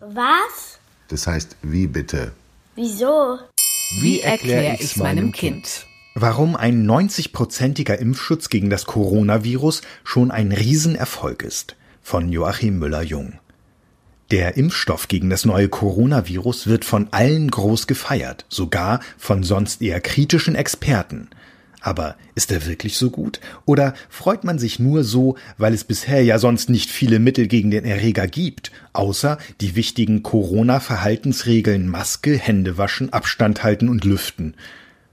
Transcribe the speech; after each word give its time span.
Was? 0.00 0.78
Das 1.08 1.26
heißt, 1.26 1.56
wie 1.62 1.86
bitte? 1.86 2.32
Wieso? 2.74 3.38
Wie 4.00 4.20
erkläre 4.20 4.76
ich 4.80 4.96
meinem 4.96 5.32
Kind? 5.32 5.86
Warum 6.14 6.56
ein 6.56 6.86
90-prozentiger 6.86 7.94
Impfschutz 7.94 8.48
gegen 8.48 8.70
das 8.70 8.86
Coronavirus 8.86 9.82
schon 10.04 10.30
ein 10.30 10.52
Riesenerfolg 10.52 11.42
ist. 11.42 11.76
Von 12.02 12.32
Joachim 12.32 12.78
Müller-Jung. 12.78 13.34
Der 14.30 14.56
Impfstoff 14.56 15.08
gegen 15.08 15.30
das 15.30 15.44
neue 15.44 15.68
Coronavirus 15.68 16.66
wird 16.66 16.84
von 16.84 17.08
allen 17.12 17.50
groß 17.50 17.86
gefeiert, 17.86 18.44
sogar 18.48 19.00
von 19.16 19.42
sonst 19.42 19.80
eher 19.80 20.00
kritischen 20.00 20.54
Experten. 20.54 21.30
Aber 21.80 22.16
ist 22.34 22.50
er 22.50 22.66
wirklich 22.66 22.96
so 22.96 23.10
gut? 23.10 23.40
Oder 23.64 23.94
freut 24.08 24.42
man 24.42 24.58
sich 24.58 24.78
nur 24.78 25.04
so, 25.04 25.36
weil 25.58 25.72
es 25.72 25.84
bisher 25.84 26.22
ja 26.22 26.38
sonst 26.38 26.70
nicht 26.70 26.90
viele 26.90 27.18
Mittel 27.20 27.46
gegen 27.46 27.70
den 27.70 27.84
Erreger 27.84 28.26
gibt, 28.26 28.72
außer 28.92 29.38
die 29.60 29.76
wichtigen 29.76 30.22
Corona-Verhaltensregeln 30.22 31.88
Maske, 31.88 32.36
Hände 32.36 32.78
waschen, 32.78 33.12
Abstand 33.12 33.62
halten 33.62 33.88
und 33.88 34.04
lüften? 34.04 34.54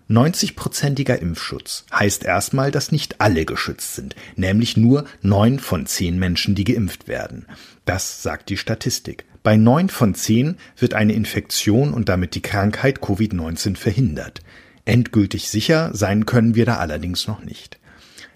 90-prozentiger 0.10 1.16
Impfschutz 1.16 1.86
heißt 1.92 2.24
erstmal, 2.24 2.70
dass 2.72 2.92
nicht 2.92 3.22
alle 3.22 3.46
geschützt 3.46 3.96
sind, 3.96 4.16
nämlich 4.36 4.78
nur 4.78 5.06
neun 5.22 5.58
von 5.58 5.88
zehn 5.88 6.20
Menschen, 6.20 6.54
die 6.54 6.64
geimpft 6.64 7.08
werden. 7.08 7.48
Das 7.86 8.22
sagt 8.22 8.50
die 8.50 8.58
Statistik. 8.58 9.26
Bei 9.42 9.58
neun 9.58 9.90
von 9.90 10.14
zehn 10.14 10.58
wird 10.78 10.94
eine 10.94 11.14
Infektion 11.14 11.94
und 11.94 12.10
damit 12.10 12.36
die 12.36 12.42
Krankheit 12.42 13.00
Covid-19 13.00 13.76
verhindert. 13.76 14.42
Endgültig 14.86 15.50
sicher 15.50 15.90
sein 15.94 16.26
können 16.26 16.56
wir 16.56 16.66
da 16.66 16.78
allerdings 16.78 17.28
noch 17.28 17.44
nicht. 17.44 17.80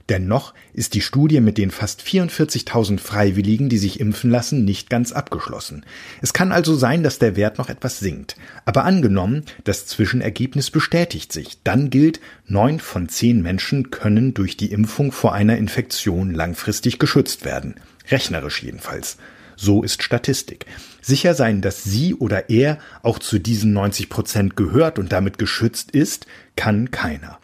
Dennoch 0.10 0.56
ist 0.74 0.96
die 0.96 1.02
Studie 1.02 1.40
mit 1.40 1.60
den 1.60 1.70
fast 1.70 2.02
44.000 2.02 3.00
Freiwilligen, 3.00 3.70
die 3.70 3.78
sich 3.78 4.00
impfen 4.00 4.32
lassen, 4.32 4.66
nicht 4.66 4.90
ganz 4.90 5.12
abgeschlossen. 5.12 5.86
Es 6.24 6.34
kann 6.34 6.52
also 6.52 6.76
sein, 6.76 7.04
dass 7.04 7.20
der 7.20 7.36
Wert 7.36 7.60
noch 7.60 7.70
etwas 7.70 8.00
sinkt. 8.00 8.36
Aber 8.66 8.86
angenommen, 8.86 9.44
das 9.66 9.86
Zwischenergebnis 9.86 10.72
bestätigt 10.72 11.32
sich, 11.32 11.62
dann 11.64 11.92
gilt, 11.92 12.20
neun 12.48 12.80
von 12.80 13.08
zehn 13.08 13.44
Menschen 13.44 13.92
können 13.92 14.34
durch 14.34 14.58
die 14.58 14.72
Impfung 14.72 15.12
vor 15.12 15.36
einer 15.36 15.58
Infektion 15.58 16.34
langfristig 16.34 16.98
geschützt 16.98 17.46
werden. 17.46 17.76
Rechnerisch 18.10 18.64
jedenfalls. 18.64 19.18
So 19.62 19.84
ist 19.84 20.04
Statistik. 20.04 20.66
Sicher 21.02 21.34
sein, 21.34 21.62
dass 21.62 21.84
sie 21.84 22.16
oder 22.16 22.50
er 22.50 22.78
auch 23.04 23.20
zu 23.20 23.40
diesen 23.40 23.74
90 23.74 24.08
Prozent 24.08 24.56
gehört 24.56 24.98
und 24.98 25.12
damit 25.12 25.38
geschützt 25.38 25.92
ist, 25.92 26.28
kann 26.56 26.92
keiner. 26.92 27.40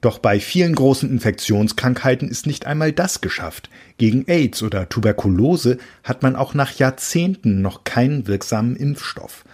Doch 0.00 0.18
bei 0.18 0.40
vielen 0.40 0.74
großen 0.74 1.08
Infektionskrankheiten 1.08 2.28
ist 2.28 2.48
nicht 2.48 2.66
einmal 2.66 2.90
das 2.90 3.20
geschafft. 3.20 3.70
Gegen 3.98 4.26
AIDS 4.26 4.64
oder 4.64 4.88
Tuberkulose 4.88 5.78
hat 6.02 6.24
man 6.24 6.34
auch 6.34 6.54
nach 6.54 6.72
Jahrzehnten 6.72 7.62
noch 7.62 7.84
keinen 7.84 8.26
wirksamen 8.26 8.74
Impfstoff. 8.74 9.44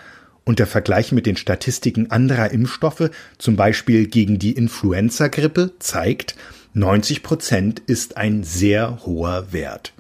Und 0.45 0.59
der 0.59 0.67
Vergleich 0.67 1.13
mit 1.13 1.27
den 1.27 1.37
Statistiken 1.37 2.11
anderer 2.11 2.51
Impfstoffe, 2.51 3.11
zum 3.37 3.57
Beispiel 3.57 4.07
gegen 4.07 4.39
die 4.39 4.53
Influenza-Grippe, 4.53 5.73
zeigt, 5.81 6.35
90 6.73 7.23
Prozent 7.23 7.83
ist 7.87 8.17
ein 8.17 8.43
sehr 8.43 9.05
hoher 9.05 9.53
Wert. 9.53 9.93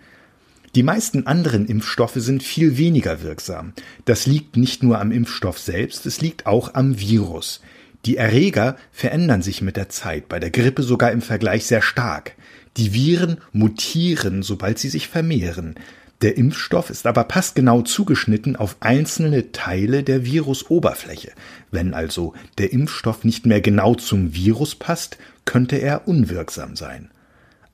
Die 0.76 0.82
meisten 0.82 1.26
anderen 1.26 1.64
Impfstoffe 1.64 2.16
sind 2.16 2.42
viel 2.42 2.76
weniger 2.76 3.22
wirksam. 3.22 3.72
Das 4.04 4.26
liegt 4.26 4.58
nicht 4.58 4.82
nur 4.82 5.00
am 5.00 5.10
Impfstoff 5.10 5.58
selbst, 5.58 6.04
es 6.04 6.20
liegt 6.20 6.44
auch 6.44 6.74
am 6.74 7.00
Virus. 7.00 7.62
Die 8.04 8.18
Erreger 8.18 8.76
verändern 8.92 9.40
sich 9.40 9.62
mit 9.62 9.78
der 9.78 9.88
Zeit, 9.88 10.28
bei 10.28 10.38
der 10.38 10.50
Grippe 10.50 10.82
sogar 10.82 11.12
im 11.12 11.22
Vergleich 11.22 11.64
sehr 11.64 11.80
stark. 11.80 12.34
Die 12.76 12.92
Viren 12.92 13.38
mutieren, 13.52 14.42
sobald 14.42 14.78
sie 14.78 14.90
sich 14.90 15.08
vermehren. 15.08 15.76
Der 16.20 16.36
Impfstoff 16.36 16.90
ist 16.90 17.06
aber 17.06 17.24
passgenau 17.24 17.80
zugeschnitten 17.80 18.54
auf 18.54 18.76
einzelne 18.80 19.52
Teile 19.52 20.02
der 20.02 20.26
Virusoberfläche. 20.26 21.32
Wenn 21.70 21.94
also 21.94 22.34
der 22.58 22.74
Impfstoff 22.74 23.24
nicht 23.24 23.46
mehr 23.46 23.62
genau 23.62 23.94
zum 23.94 24.34
Virus 24.34 24.74
passt, 24.74 25.16
könnte 25.46 25.76
er 25.76 26.06
unwirksam 26.06 26.76
sein. 26.76 27.08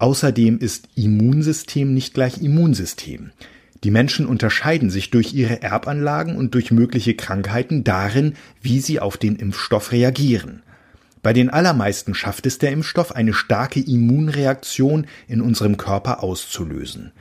Außerdem 0.03 0.59
ist 0.59 0.89
Immunsystem 0.97 1.95
nicht 1.95 2.13
gleich 2.13 2.43
Immunsystem. 2.43 3.31
Die 3.85 3.93
Menschen 3.93 4.27
unterscheiden 4.27 4.91
sich 4.91 5.11
durch 5.11 5.33
ihre 5.33 5.63
Erbanlagen 5.63 6.35
und 6.35 6.55
durch 6.55 6.73
mögliche 6.73 7.15
Krankheiten 7.15 7.85
darin, 7.85 8.35
wie 8.61 8.81
sie 8.81 8.99
auf 8.99 9.17
den 9.17 9.37
Impfstoff 9.37 9.93
reagieren. 9.93 10.65
Bei 11.23 11.33
den 11.33 11.51
allermeisten 11.51 12.17
schafft 12.17 12.47
es 12.47 12.59
der 12.59 12.73
Impfstoff, 12.73 13.13
eine 13.13 13.33
starke 13.33 13.79
Immunreaktion 13.79 15.07
in 15.29 15.41
unserem 15.41 15.77
Körper 15.77 16.25
auszulösen. 16.25 17.13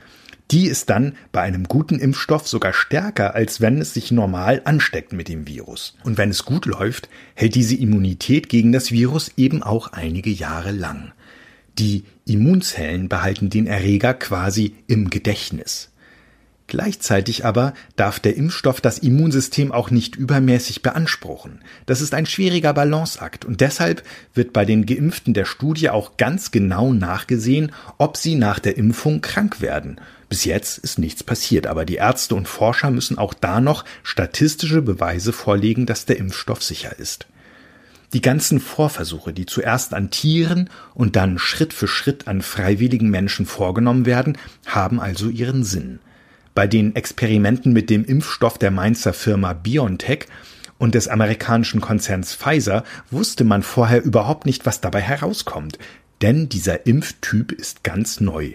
Die 0.50 0.66
ist 0.66 0.90
dann 0.90 1.12
bei 1.30 1.40
einem 1.40 1.68
guten 1.68 2.00
Impfstoff 2.00 2.48
sogar 2.48 2.72
stärker, 2.72 3.36
als 3.36 3.60
wenn 3.60 3.80
es 3.80 3.94
sich 3.94 4.10
normal 4.10 4.60
ansteckt 4.64 5.12
mit 5.12 5.28
dem 5.28 5.46
Virus. 5.46 5.96
Und 6.02 6.18
wenn 6.18 6.30
es 6.30 6.44
gut 6.44 6.66
läuft, 6.66 7.08
hält 7.36 7.54
diese 7.54 7.76
Immunität 7.76 8.48
gegen 8.48 8.72
das 8.72 8.90
Virus 8.90 9.30
eben 9.36 9.62
auch 9.62 9.92
einige 9.92 10.30
Jahre 10.30 10.72
lang. 10.72 11.12
Die 11.78 12.04
Immunzellen 12.26 13.08
behalten 13.08 13.50
den 13.50 13.66
Erreger 13.66 14.14
quasi 14.14 14.74
im 14.86 15.10
Gedächtnis. 15.10 15.92
Gleichzeitig 16.72 17.44
aber 17.44 17.74
darf 17.96 18.18
der 18.18 18.36
Impfstoff 18.36 18.80
das 18.80 18.98
Immunsystem 18.98 19.72
auch 19.72 19.90
nicht 19.90 20.16
übermäßig 20.16 20.80
beanspruchen. 20.80 21.60
Das 21.84 22.00
ist 22.00 22.14
ein 22.14 22.24
schwieriger 22.24 22.72
Balanceakt 22.72 23.44
und 23.44 23.60
deshalb 23.60 24.02
wird 24.32 24.54
bei 24.54 24.64
den 24.64 24.86
Geimpften 24.86 25.34
der 25.34 25.44
Studie 25.44 25.90
auch 25.90 26.16
ganz 26.16 26.50
genau 26.50 26.94
nachgesehen, 26.94 27.72
ob 27.98 28.16
sie 28.16 28.36
nach 28.36 28.58
der 28.58 28.78
Impfung 28.78 29.20
krank 29.20 29.60
werden. 29.60 30.00
Bis 30.30 30.46
jetzt 30.46 30.78
ist 30.78 30.98
nichts 30.98 31.22
passiert, 31.22 31.66
aber 31.66 31.84
die 31.84 31.96
Ärzte 31.96 32.34
und 32.34 32.48
Forscher 32.48 32.90
müssen 32.90 33.18
auch 33.18 33.34
da 33.34 33.60
noch 33.60 33.84
statistische 34.02 34.80
Beweise 34.80 35.34
vorlegen, 35.34 35.84
dass 35.84 36.06
der 36.06 36.16
Impfstoff 36.16 36.62
sicher 36.62 36.98
ist. 36.98 37.26
Die 38.12 38.20
ganzen 38.20 38.60
Vorversuche, 38.60 39.32
die 39.32 39.46
zuerst 39.46 39.94
an 39.94 40.10
Tieren 40.10 40.68
und 40.94 41.16
dann 41.16 41.38
Schritt 41.38 41.72
für 41.72 41.88
Schritt 41.88 42.28
an 42.28 42.42
freiwilligen 42.42 43.08
Menschen 43.08 43.46
vorgenommen 43.46 44.04
werden, 44.04 44.36
haben 44.66 45.00
also 45.00 45.30
ihren 45.30 45.64
Sinn. 45.64 45.98
Bei 46.54 46.66
den 46.66 46.94
Experimenten 46.94 47.72
mit 47.72 47.88
dem 47.88 48.04
Impfstoff 48.04 48.58
der 48.58 48.70
Mainzer 48.70 49.14
Firma 49.14 49.54
BioNTech 49.54 50.26
und 50.76 50.94
des 50.94 51.08
amerikanischen 51.08 51.80
Konzerns 51.80 52.34
Pfizer 52.34 52.84
wusste 53.10 53.44
man 53.44 53.62
vorher 53.62 54.04
überhaupt 54.04 54.44
nicht, 54.44 54.66
was 54.66 54.82
dabei 54.82 55.00
herauskommt. 55.00 55.78
Denn 56.20 56.50
dieser 56.50 56.86
Impftyp 56.86 57.50
ist 57.52 57.82
ganz 57.82 58.20
neu. 58.20 58.52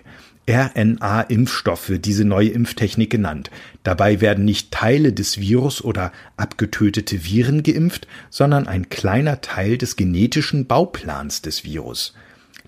RNA-Impfstoff 0.49 1.89
wird 1.89 2.05
diese 2.05 2.23
neue 2.23 2.49
Impftechnik 2.49 3.09
genannt. 3.09 3.51
Dabei 3.83 4.21
werden 4.21 4.45
nicht 4.45 4.71
Teile 4.71 5.11
des 5.11 5.39
Virus 5.39 5.83
oder 5.83 6.13
abgetötete 6.37 7.25
Viren 7.25 7.63
geimpft, 7.63 8.07
sondern 8.29 8.65
ein 8.65 8.87
kleiner 8.87 9.41
Teil 9.41 9.77
des 9.77 9.97
genetischen 9.97 10.65
Bauplans 10.65 11.41
des 11.41 11.65
Virus. 11.65 12.13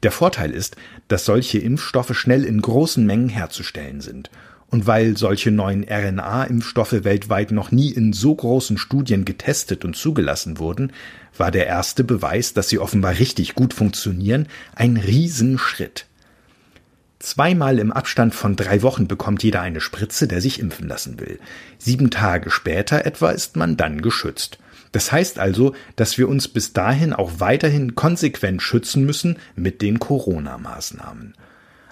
Der 0.03 0.11
Vorteil 0.11 0.51
ist, 0.51 0.75
dass 1.07 1.23
solche 1.23 1.59
Impfstoffe 1.59 2.17
schnell 2.17 2.43
in 2.43 2.61
großen 2.61 3.05
Mengen 3.05 3.29
herzustellen 3.29 4.01
sind. 4.01 4.29
Und 4.67 4.85
weil 4.85 5.17
solche 5.17 5.49
neuen 5.49 5.83
RNA-Impfstoffe 5.89 7.03
weltweit 7.03 7.51
noch 7.51 7.71
nie 7.71 7.91
in 7.91 8.13
so 8.13 8.35
großen 8.35 8.77
Studien 8.77 9.25
getestet 9.25 9.83
und 9.83 9.95
zugelassen 9.95 10.59
wurden, 10.59 10.91
war 11.37 11.49
der 11.49 11.65
erste 11.65 12.03
Beweis, 12.03 12.53
dass 12.53 12.69
sie 12.69 12.77
offenbar 12.77 13.17
richtig 13.17 13.55
gut 13.55 13.73
funktionieren, 13.73 14.47
ein 14.75 14.97
Riesenschritt. 14.97 16.08
Zweimal 17.19 17.79
im 17.79 17.91
Abstand 17.91 18.33
von 18.33 18.55
drei 18.55 18.81
Wochen 18.81 19.07
bekommt 19.07 19.43
jeder 19.43 19.61
eine 19.61 19.81
Spritze, 19.81 20.27
der 20.27 20.39
sich 20.39 20.59
impfen 20.59 20.87
lassen 20.87 21.19
will. 21.19 21.39
Sieben 21.77 22.09
Tage 22.11 22.49
später 22.49 23.05
etwa 23.05 23.31
ist 23.31 23.57
man 23.57 23.75
dann 23.75 24.01
geschützt. 24.01 24.57
Das 24.93 25.11
heißt 25.11 25.37
also, 25.37 25.75
dass 25.97 26.17
wir 26.17 26.29
uns 26.29 26.47
bis 26.47 26.73
dahin 26.73 27.13
auch 27.13 27.33
weiterhin 27.39 27.93
konsequent 27.93 28.61
schützen 28.61 29.05
müssen 29.05 29.37
mit 29.55 29.81
den 29.81 29.99
Corona-Maßnahmen. 29.99 31.35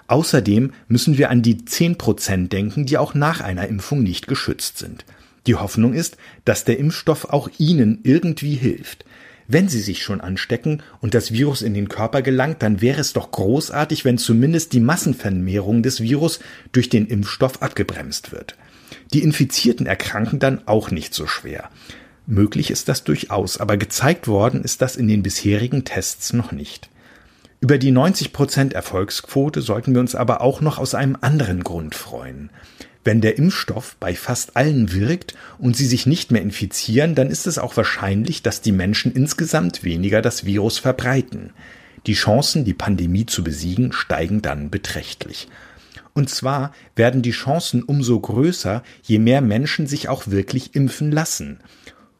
Außerdem 0.08 0.72
müssen 0.88 1.18
wir 1.18 1.28
an 1.28 1.42
die 1.42 1.64
10 1.64 1.98
Prozent 1.98 2.52
denken, 2.52 2.86
die 2.86 2.96
auch 2.96 3.12
nach 3.12 3.42
einer 3.42 3.68
Impfung 3.68 4.02
nicht 4.02 4.26
geschützt 4.26 4.78
sind. 4.78 5.04
Die 5.46 5.54
Hoffnung 5.54 5.92
ist, 5.92 6.16
dass 6.46 6.64
der 6.64 6.78
Impfstoff 6.78 7.26
auch 7.26 7.50
ihnen 7.58 8.00
irgendwie 8.02 8.54
hilft. 8.54 9.04
Wenn 9.50 9.68
sie 9.68 9.80
sich 9.80 10.02
schon 10.02 10.20
anstecken 10.20 10.82
und 11.00 11.14
das 11.14 11.32
Virus 11.32 11.62
in 11.62 11.72
den 11.72 11.88
Körper 11.88 12.20
gelangt, 12.20 12.62
dann 12.62 12.82
wäre 12.82 13.00
es 13.00 13.14
doch 13.14 13.30
großartig, 13.30 14.04
wenn 14.04 14.18
zumindest 14.18 14.74
die 14.74 14.80
Massenvermehrung 14.80 15.82
des 15.82 16.02
Virus 16.02 16.40
durch 16.72 16.90
den 16.90 17.06
Impfstoff 17.06 17.62
abgebremst 17.62 18.30
wird. 18.30 18.56
Die 19.14 19.22
Infizierten 19.22 19.86
erkranken 19.86 20.38
dann 20.38 20.68
auch 20.68 20.90
nicht 20.90 21.14
so 21.14 21.26
schwer. 21.26 21.70
Möglich 22.26 22.70
ist 22.70 22.90
das 22.90 23.04
durchaus, 23.04 23.56
aber 23.56 23.78
gezeigt 23.78 24.28
worden 24.28 24.62
ist 24.62 24.82
das 24.82 24.96
in 24.96 25.08
den 25.08 25.22
bisherigen 25.22 25.86
Tests 25.86 26.34
noch 26.34 26.52
nicht. 26.52 26.90
Über 27.60 27.78
die 27.78 27.90
90% 27.90 28.74
Erfolgsquote 28.74 29.62
sollten 29.62 29.94
wir 29.94 30.00
uns 30.00 30.14
aber 30.14 30.42
auch 30.42 30.60
noch 30.60 30.76
aus 30.76 30.94
einem 30.94 31.16
anderen 31.22 31.64
Grund 31.64 31.94
freuen. 31.94 32.50
Wenn 33.08 33.22
der 33.22 33.38
Impfstoff 33.38 33.96
bei 34.00 34.14
fast 34.14 34.54
allen 34.54 34.92
wirkt 34.92 35.34
und 35.56 35.74
sie 35.74 35.86
sich 35.86 36.04
nicht 36.04 36.30
mehr 36.30 36.42
infizieren, 36.42 37.14
dann 37.14 37.30
ist 37.30 37.46
es 37.46 37.56
auch 37.56 37.74
wahrscheinlich, 37.74 38.42
dass 38.42 38.60
die 38.60 38.70
Menschen 38.70 39.12
insgesamt 39.12 39.82
weniger 39.82 40.20
das 40.20 40.44
Virus 40.44 40.78
verbreiten. 40.78 41.54
Die 42.06 42.12
Chancen, 42.12 42.66
die 42.66 42.74
Pandemie 42.74 43.24
zu 43.24 43.42
besiegen, 43.42 43.92
steigen 43.92 44.42
dann 44.42 44.68
beträchtlich. 44.68 45.48
Und 46.12 46.28
zwar 46.28 46.74
werden 46.96 47.22
die 47.22 47.30
Chancen 47.30 47.82
umso 47.82 48.20
größer, 48.20 48.82
je 49.02 49.18
mehr 49.18 49.40
Menschen 49.40 49.86
sich 49.86 50.10
auch 50.10 50.26
wirklich 50.26 50.74
impfen 50.74 51.10
lassen. 51.10 51.60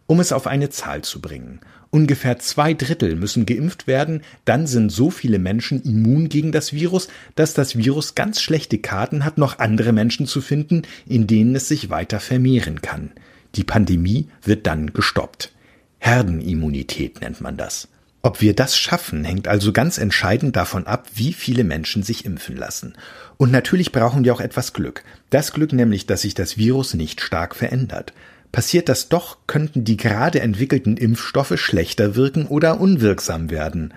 Um 0.06 0.20
es 0.20 0.32
auf 0.32 0.46
eine 0.46 0.70
Zahl 0.70 1.02
zu 1.02 1.20
bringen. 1.20 1.60
Ungefähr 1.90 2.38
zwei 2.38 2.74
Drittel 2.74 3.16
müssen 3.16 3.46
geimpft 3.46 3.86
werden, 3.86 4.22
dann 4.44 4.66
sind 4.66 4.90
so 4.90 5.10
viele 5.10 5.38
Menschen 5.38 5.82
immun 5.82 6.28
gegen 6.28 6.52
das 6.52 6.72
Virus, 6.72 7.08
dass 7.34 7.54
das 7.54 7.76
Virus 7.76 8.14
ganz 8.14 8.42
schlechte 8.42 8.78
Karten 8.78 9.24
hat, 9.24 9.38
noch 9.38 9.58
andere 9.58 9.92
Menschen 9.92 10.26
zu 10.26 10.42
finden, 10.42 10.82
in 11.06 11.26
denen 11.26 11.56
es 11.56 11.68
sich 11.68 11.88
weiter 11.88 12.20
vermehren 12.20 12.82
kann. 12.82 13.12
Die 13.54 13.64
Pandemie 13.64 14.28
wird 14.42 14.66
dann 14.66 14.92
gestoppt. 14.92 15.52
Herdenimmunität 15.98 17.22
nennt 17.22 17.40
man 17.40 17.56
das. 17.56 17.88
Ob 18.20 18.40
wir 18.40 18.54
das 18.54 18.76
schaffen, 18.76 19.24
hängt 19.24 19.48
also 19.48 19.72
ganz 19.72 19.96
entscheidend 19.96 20.56
davon 20.56 20.86
ab, 20.86 21.06
wie 21.14 21.32
viele 21.32 21.64
Menschen 21.64 22.02
sich 22.02 22.24
impfen 22.24 22.56
lassen. 22.56 22.94
Und 23.36 23.52
natürlich 23.52 23.92
brauchen 23.92 24.24
wir 24.24 24.34
auch 24.34 24.40
etwas 24.40 24.72
Glück. 24.72 25.04
Das 25.30 25.52
Glück 25.52 25.72
nämlich, 25.72 26.06
dass 26.06 26.22
sich 26.22 26.34
das 26.34 26.58
Virus 26.58 26.94
nicht 26.94 27.20
stark 27.20 27.54
verändert. 27.54 28.12
Passiert 28.52 28.88
das 28.88 29.08
doch, 29.08 29.38
könnten 29.46 29.84
die 29.84 29.96
gerade 29.96 30.40
entwickelten 30.40 30.96
Impfstoffe 30.96 31.58
schlechter 31.58 32.16
wirken 32.16 32.46
oder 32.46 32.80
unwirksam 32.80 33.50
werden. 33.50 33.92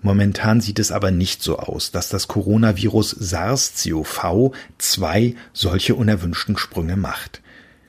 Momentan 0.00 0.60
sieht 0.60 0.78
es 0.78 0.92
aber 0.92 1.10
nicht 1.10 1.42
so 1.42 1.58
aus, 1.58 1.90
dass 1.90 2.08
das 2.08 2.28
Coronavirus 2.28 3.16
SARS-CoV-2 3.20 5.34
solche 5.52 5.96
unerwünschten 5.96 6.56
Sprünge 6.56 6.96
macht. 6.96 7.42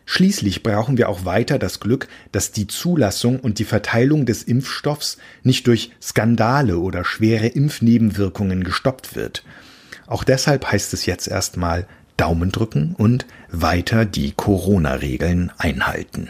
Schließlich 0.05 0.63
brauchen 0.63 0.97
wir 0.97 1.07
auch 1.07 1.25
weiter 1.25 1.59
das 1.59 1.79
Glück, 1.79 2.07
dass 2.31 2.51
die 2.51 2.65
Zulassung 2.65 3.39
und 3.39 3.59
die 3.59 3.63
Verteilung 3.63 4.25
des 4.25 4.41
Impfstoffs 4.41 5.19
nicht 5.43 5.67
durch 5.67 5.91
Skandale 6.01 6.79
oder 6.79 7.05
schwere 7.05 7.45
Impfnebenwirkungen 7.45 8.63
gestoppt 8.63 9.15
wird. 9.15 9.43
Auch 10.07 10.23
deshalb 10.23 10.71
heißt 10.71 10.95
es 10.95 11.05
jetzt 11.05 11.27
erstmal 11.27 11.85
Daumen 12.19 12.51
drücken 12.51 12.95
und 12.97 13.25
weiter 13.49 14.03
die 14.03 14.33
Corona-Regeln 14.33 15.51
einhalten. 15.57 16.29